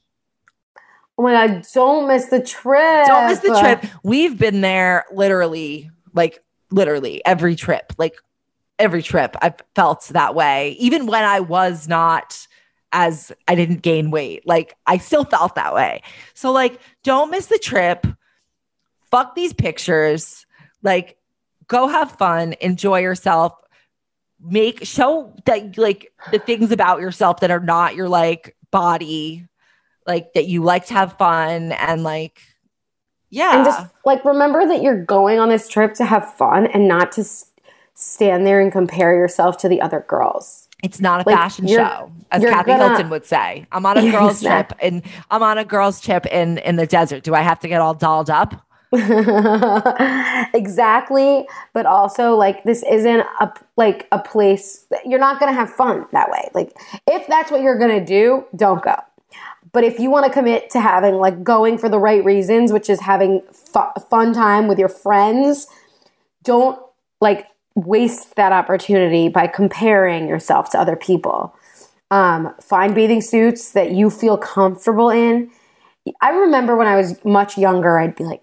Oh 1.16 1.22
my 1.22 1.46
God, 1.46 1.64
don't 1.72 2.08
miss 2.08 2.26
the 2.26 2.42
trip. 2.42 3.06
Don't 3.06 3.28
miss 3.28 3.40
the 3.40 3.58
trip. 3.60 3.84
We've 4.02 4.36
been 4.36 4.60
there 4.60 5.04
literally, 5.12 5.90
like 6.12 6.42
literally 6.70 7.24
every 7.24 7.54
trip. 7.54 7.92
Like 7.98 8.16
every 8.78 9.02
trip 9.02 9.36
I've 9.40 9.54
felt 9.74 10.08
that 10.08 10.34
way. 10.34 10.76
Even 10.80 11.06
when 11.06 11.24
I 11.24 11.40
was 11.40 11.86
not 11.86 12.46
as 12.92 13.32
I 13.48 13.54
didn't 13.54 13.82
gain 13.82 14.10
weight. 14.10 14.46
Like 14.46 14.76
I 14.86 14.98
still 14.98 15.24
felt 15.24 15.56
that 15.56 15.74
way. 15.74 16.02
So 16.34 16.52
like 16.52 16.80
don't 17.02 17.30
miss 17.30 17.46
the 17.46 17.58
trip. 17.58 18.06
Fuck 19.10 19.34
these 19.34 19.52
pictures. 19.52 20.46
Like 20.82 21.18
go 21.66 21.88
have 21.88 22.12
fun, 22.12 22.54
enjoy 22.60 23.00
yourself. 23.00 23.52
Make 24.40 24.84
show 24.84 25.34
that 25.46 25.78
like 25.78 26.12
the 26.30 26.38
things 26.38 26.70
about 26.70 27.00
yourself 27.00 27.40
that 27.40 27.50
are 27.50 27.60
not 27.60 27.94
your 27.94 28.08
like 28.08 28.56
body, 28.70 29.46
like 30.06 30.32
that 30.34 30.46
you 30.46 30.62
like 30.62 30.86
to 30.86 30.94
have 30.94 31.16
fun 31.18 31.72
and 31.72 32.02
like 32.02 32.40
yeah. 33.30 33.56
And 33.56 33.64
just 33.64 33.86
like 34.04 34.24
remember 34.24 34.64
that 34.66 34.80
you're 34.82 35.02
going 35.04 35.38
on 35.40 35.48
this 35.48 35.66
trip 35.68 35.94
to 35.94 36.04
have 36.04 36.32
fun 36.34 36.66
and 36.68 36.86
not 36.86 37.10
to 37.12 37.22
s- 37.22 37.46
stand 37.94 38.46
there 38.46 38.60
and 38.60 38.70
compare 38.70 39.14
yourself 39.16 39.56
to 39.58 39.68
the 39.68 39.80
other 39.80 40.04
girls. 40.08 40.68
It's 40.84 41.00
not 41.00 41.24
a 41.24 41.28
Like, 41.28 41.34
fashion 41.36 41.66
show, 41.66 42.12
as 42.30 42.42
Kathy 42.44 42.66
gonna- 42.72 42.88
Hilton 42.88 43.08
would 43.10 43.24
say. 43.26 43.66
I'm 43.72 43.86
on 43.86 43.96
a 43.98 44.10
girls 44.12 44.40
trip 44.42 44.72
and 44.80 45.02
I'm 45.30 45.42
on 45.42 45.58
a 45.58 45.64
girls 45.64 46.00
trip 46.00 46.26
in 46.26 46.58
in 46.58 46.76
the 46.76 46.86
desert. 46.86 47.24
Do 47.24 47.34
I 47.34 47.40
have 47.40 47.58
to 47.60 47.68
get 47.68 47.80
all 47.80 47.94
dolled 47.94 48.30
up? 48.30 48.54
exactly 50.54 51.46
but 51.72 51.86
also 51.86 52.34
like 52.36 52.62
this 52.64 52.84
isn't 52.88 53.24
a 53.40 53.52
like 53.76 54.06
a 54.12 54.18
place 54.20 54.86
you're 55.04 55.18
not 55.18 55.40
gonna 55.40 55.52
have 55.52 55.68
fun 55.70 56.06
that 56.12 56.30
way 56.30 56.48
like 56.54 56.72
if 57.08 57.26
that's 57.26 57.50
what 57.50 57.60
you're 57.60 57.78
gonna 57.78 58.04
do 58.04 58.44
don't 58.54 58.82
go 58.82 58.94
but 59.74 59.84
if 59.84 59.98
you 59.98 60.08
want 60.08 60.24
to 60.24 60.32
commit 60.32 60.70
to 60.70 60.80
having 60.80 61.16
like 61.16 61.42
going 61.44 61.76
for 61.76 61.90
the 61.90 61.98
right 61.98 62.24
reasons 62.24 62.72
which 62.72 62.88
is 62.88 63.00
having 63.00 63.42
fu- 63.52 64.00
fun 64.08 64.32
time 64.32 64.66
with 64.68 64.78
your 64.78 64.88
friends 64.88 65.66
don't 66.42 66.78
like 67.20 67.48
waste 67.74 68.36
that 68.36 68.52
opportunity 68.52 69.28
by 69.28 69.46
comparing 69.46 70.28
yourself 70.28 70.70
to 70.70 70.78
other 70.78 70.94
people. 70.94 71.54
Um, 72.10 72.54
find 72.60 72.94
bathing 72.94 73.20
suits 73.20 73.72
that 73.72 73.90
you 73.90 74.10
feel 74.10 74.38
comfortable 74.38 75.10
in. 75.10 75.50
I 76.20 76.30
remember 76.30 76.76
when 76.76 76.86
i 76.86 76.96
was 76.96 77.22
much 77.24 77.56
younger 77.56 77.98
i'd 77.98 78.14
be 78.14 78.24
like 78.24 78.40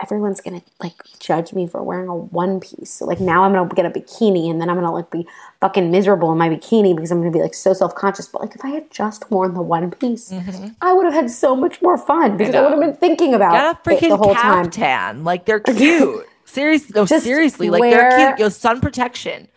everyone's 0.00 0.40
gonna 0.40 0.62
like 0.80 0.94
judge 1.18 1.52
me 1.52 1.66
for 1.66 1.82
wearing 1.82 2.08
a 2.08 2.14
one 2.14 2.60
piece. 2.60 2.90
So 2.90 3.04
like 3.04 3.20
now 3.20 3.42
I'm 3.42 3.52
gonna 3.52 3.68
get 3.74 3.84
a 3.84 3.90
bikini 3.90 4.50
and 4.50 4.60
then 4.60 4.70
I'm 4.70 4.76
gonna 4.76 4.92
like 4.92 5.10
be 5.10 5.26
fucking 5.60 5.90
miserable 5.90 6.30
in 6.30 6.38
my 6.38 6.48
bikini 6.48 6.94
because 6.94 7.10
I'm 7.10 7.18
gonna 7.18 7.32
be 7.32 7.40
like 7.40 7.54
so 7.54 7.72
self 7.72 7.94
conscious. 7.94 8.28
But 8.28 8.42
like 8.42 8.54
if 8.54 8.64
I 8.64 8.68
had 8.68 8.90
just 8.90 9.30
worn 9.30 9.54
the 9.54 9.62
one 9.62 9.90
piece, 9.90 10.30
mm-hmm. 10.30 10.68
I 10.80 10.92
would 10.92 11.04
have 11.04 11.14
had 11.14 11.30
so 11.30 11.56
much 11.56 11.82
more 11.82 11.98
fun 11.98 12.36
because 12.36 12.54
I, 12.54 12.58
know. 12.58 12.64
would 12.64 12.82
have 12.82 12.92
been 12.92 12.96
thinking 12.96 13.34
about 13.34 13.52
Get 13.52 13.64
a 13.64 13.70
it 13.94 14.00
freaking 14.00 14.08
the 14.10 14.16
whole 14.16 14.34
time. 14.34 14.66
caftan. 14.66 15.24
Like 15.24 15.44
they're 15.44 15.60
cute. 15.60 16.26
seriously, 16.44 16.92
no, 16.94 17.04
Just 17.04 17.24
seriously, 17.24 17.70
like 17.70 17.82
they're 17.82 18.16
cute. 18.16 18.38
Yo, 18.38 18.48
sun 18.48 18.80
protection. 18.80 19.48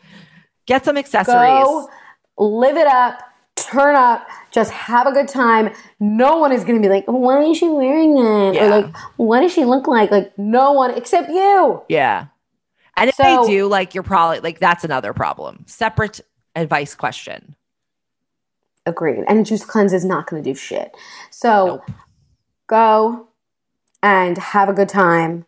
Get 0.65 0.86
some 0.86 0.97
accessories. 0.97 1.36
Go 1.36 1.89
live 2.38 2.77
it 2.77 2.88
up, 2.88 3.21
turn 3.63 3.95
up, 3.95 4.28
just 4.52 4.71
have 4.71 5.08
a 5.08 5.12
good 5.12 5.28
time. 5.28 5.74
No 6.00 6.38
one 6.38 6.52
is 6.52 6.63
gonna 6.63 6.80
be 6.82 6.89
like, 6.89 7.06
why 7.06 7.41
is 7.43 7.58
she 7.58 7.69
wearing 7.69 8.15
that? 8.15 8.54
Yeah. 8.56 8.65
Or 8.65 8.82
like, 8.82 8.95
what 9.17 9.41
does 9.41 9.54
she 9.54 9.65
look 9.65 9.88
like? 9.88 10.12
Like 10.12 10.38
no 10.38 10.71
one 10.74 10.91
except 10.91 11.30
you. 11.30 11.82
Yeah. 11.89 12.28
And 12.97 13.10
if 13.10 13.15
So- 13.15 13.24
they 13.45 13.52
do, 13.52 13.67
like 13.67 13.93
you're 13.93 14.04
probably 14.04 14.39
like 14.41 14.60
that's 14.60 14.84
another 14.84 15.13
problem. 15.13 15.63
Separate 15.67 16.21
advice 16.56 16.93
question. 16.95 17.56
Agreed. 18.86 19.24
And 19.28 19.45
juice 19.45 19.63
cleanse 19.63 19.93
is 19.93 20.04
not 20.04 20.28
going 20.28 20.43
to 20.43 20.50
do 20.50 20.56
shit. 20.56 20.95
So 21.30 21.65
Nope. 21.88 21.91
go 22.67 23.28
and 24.02 24.38
have 24.38 24.69
a 24.69 24.74
good 24.74 24.89
time. 24.89 25.45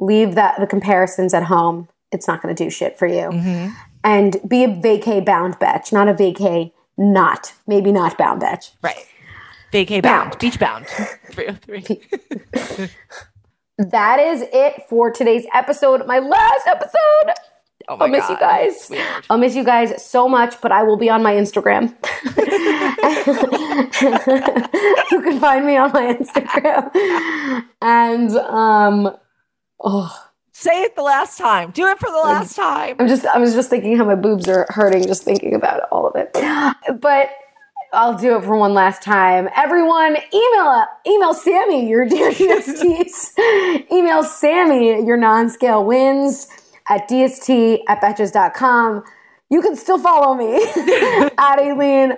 Leave 0.00 0.34
that 0.34 0.58
the 0.58 0.66
comparisons 0.66 1.34
at 1.34 1.44
home. 1.44 1.88
It's 2.10 2.26
not 2.26 2.42
going 2.42 2.54
to 2.54 2.64
do 2.64 2.68
shit 2.68 2.98
for 2.98 3.06
you. 3.06 3.28
Mm-hmm. 3.30 3.74
And 4.04 4.36
be 4.46 4.64
a 4.64 4.68
vacay 4.68 5.24
bound 5.24 5.60
bitch, 5.60 5.92
not 5.92 6.08
a 6.08 6.14
vacay 6.14 6.72
not, 6.96 7.52
maybe 7.66 7.92
not 7.92 8.18
bound 8.18 8.42
bitch. 8.42 8.70
Right. 8.82 9.06
Vacay 9.72 10.02
bound. 10.02 10.30
Bound. 10.30 10.38
Beach 10.38 10.58
bound. 10.58 10.86
303. 11.32 12.88
That 13.78 14.20
is 14.20 14.44
it 14.52 14.82
for 14.88 15.10
today's 15.10 15.46
episode, 15.54 16.06
my 16.06 16.18
last 16.18 16.66
episode. 16.66 17.34
Oh 17.88 17.96
my 17.96 17.98
god. 17.98 18.00
I'll 18.00 18.08
miss 18.08 18.28
you 18.28 18.38
guys. 18.38 18.88
Weird. 18.90 19.24
I'll 19.30 19.38
miss 19.38 19.56
you 19.56 19.64
guys 19.64 20.04
so 20.04 20.28
much, 20.28 20.60
but 20.60 20.70
I 20.70 20.82
will 20.82 20.96
be 20.96 21.10
on 21.10 21.22
my 21.22 21.32
Instagram. 21.32 21.94
you 25.10 25.22
can 25.22 25.40
find 25.40 25.66
me 25.66 25.76
on 25.76 25.90
my 25.92 26.14
Instagram. 26.14 27.64
And 27.80 28.30
um 28.36 29.16
oh 29.80 30.28
Say 30.62 30.82
it 30.82 30.94
the 30.94 31.02
last 31.02 31.38
time. 31.38 31.72
Do 31.72 31.88
it 31.88 31.98
for 31.98 32.08
the 32.08 32.18
last 32.18 32.54
time. 32.54 32.94
I'm 33.00 33.08
just 33.08 33.26
I 33.26 33.38
was 33.38 33.52
just 33.52 33.68
thinking 33.68 33.96
how 33.96 34.04
my 34.04 34.14
boobs 34.14 34.48
are 34.48 34.64
hurting 34.68 35.04
just 35.08 35.24
thinking 35.24 35.54
about 35.54 35.88
all 35.90 36.06
of 36.06 36.14
it. 36.14 36.30
But 37.00 37.30
I'll 37.92 38.16
do 38.16 38.36
it 38.36 38.44
for 38.44 38.56
one 38.56 38.72
last 38.72 39.02
time. 39.02 39.48
Everyone, 39.56 40.16
email 40.32 40.62
uh, 40.62 40.84
email 41.04 41.34
Sami 41.34 41.88
your 41.88 42.04
dear 42.08 42.30
DSTs. 42.30 43.36
email 43.90 44.22
Sami 44.22 45.04
your 45.04 45.16
non-scale 45.16 45.84
wins 45.84 46.46
at 46.88 47.08
DST 47.08 47.80
at 47.88 48.00
betches.com. 48.00 49.02
You 49.50 49.62
can 49.62 49.74
still 49.74 49.98
follow 49.98 50.34
me 50.34 50.54
at 51.38 51.58
Aleen. 51.58 52.16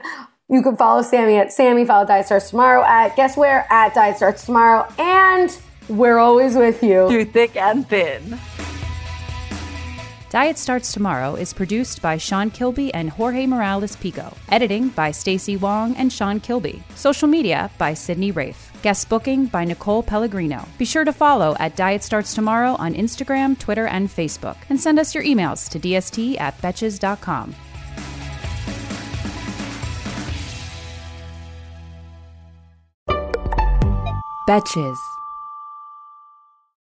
You 0.51 0.63
can 0.63 0.77
follow 0.77 1.01
Sami 1.01 1.37
at 1.37 1.51
Sami, 1.51 1.87
follow 1.87 2.07
Diet 2.07 2.27
Starts 2.27 2.51
Tomorrow 2.51 2.85
at 2.85 3.17
guess 3.17 3.39
where? 3.39 3.67
At 3.71 3.95
Diet 3.95 4.19
Starts 4.19 4.45
Tomorrow. 4.45 4.87
And 4.99 5.59
we're 5.88 6.18
always 6.18 6.57
with 6.57 6.83
you. 6.83 7.09
Through 7.09 7.27
thick 7.27 7.57
and 7.57 7.88
thin. 7.88 8.38
Diet 10.35 10.59
Starts 10.59 10.92
Tomorrow 10.92 11.37
is 11.37 11.53
produced 11.53 12.03
by 12.03 12.16
Sean 12.16 12.51
Kilby 12.51 12.92
and 12.92 13.09
Jorge 13.09 13.47
Morales 13.47 13.94
Pico. 13.94 14.37
Editing 14.49 14.88
by 14.88 15.12
Stacey 15.12 15.57
Wong 15.57 15.94
and 15.94 16.12
Sean 16.12 16.40
Kilby. 16.40 16.83
Social 16.97 17.29
media 17.29 17.70
by 17.79 17.94
Sydney 17.94 18.33
Rafe. 18.33 18.73
Guest 18.83 19.09
booking 19.09 19.47
by 19.47 19.64
Nicole 19.64 20.03
Pellegrino. 20.03 20.66
Be 20.77 20.85
sure 20.85 21.05
to 21.05 21.12
follow 21.12 21.55
at 21.61 21.77
Diet 21.77 22.03
Starts 22.03 22.35
Tomorrow 22.35 22.75
on 22.81 22.94
Instagram, 22.94 23.57
Twitter, 23.57 23.87
and 23.87 24.09
Facebook. 24.09 24.57
And 24.68 24.81
send 24.81 24.99
us 24.99 25.14
your 25.14 25.23
emails 25.23 25.70
to 25.70 25.79
dst 25.79 26.40
at 26.40 26.59
betches.com. 26.61 27.55
Betches. 34.49 35.13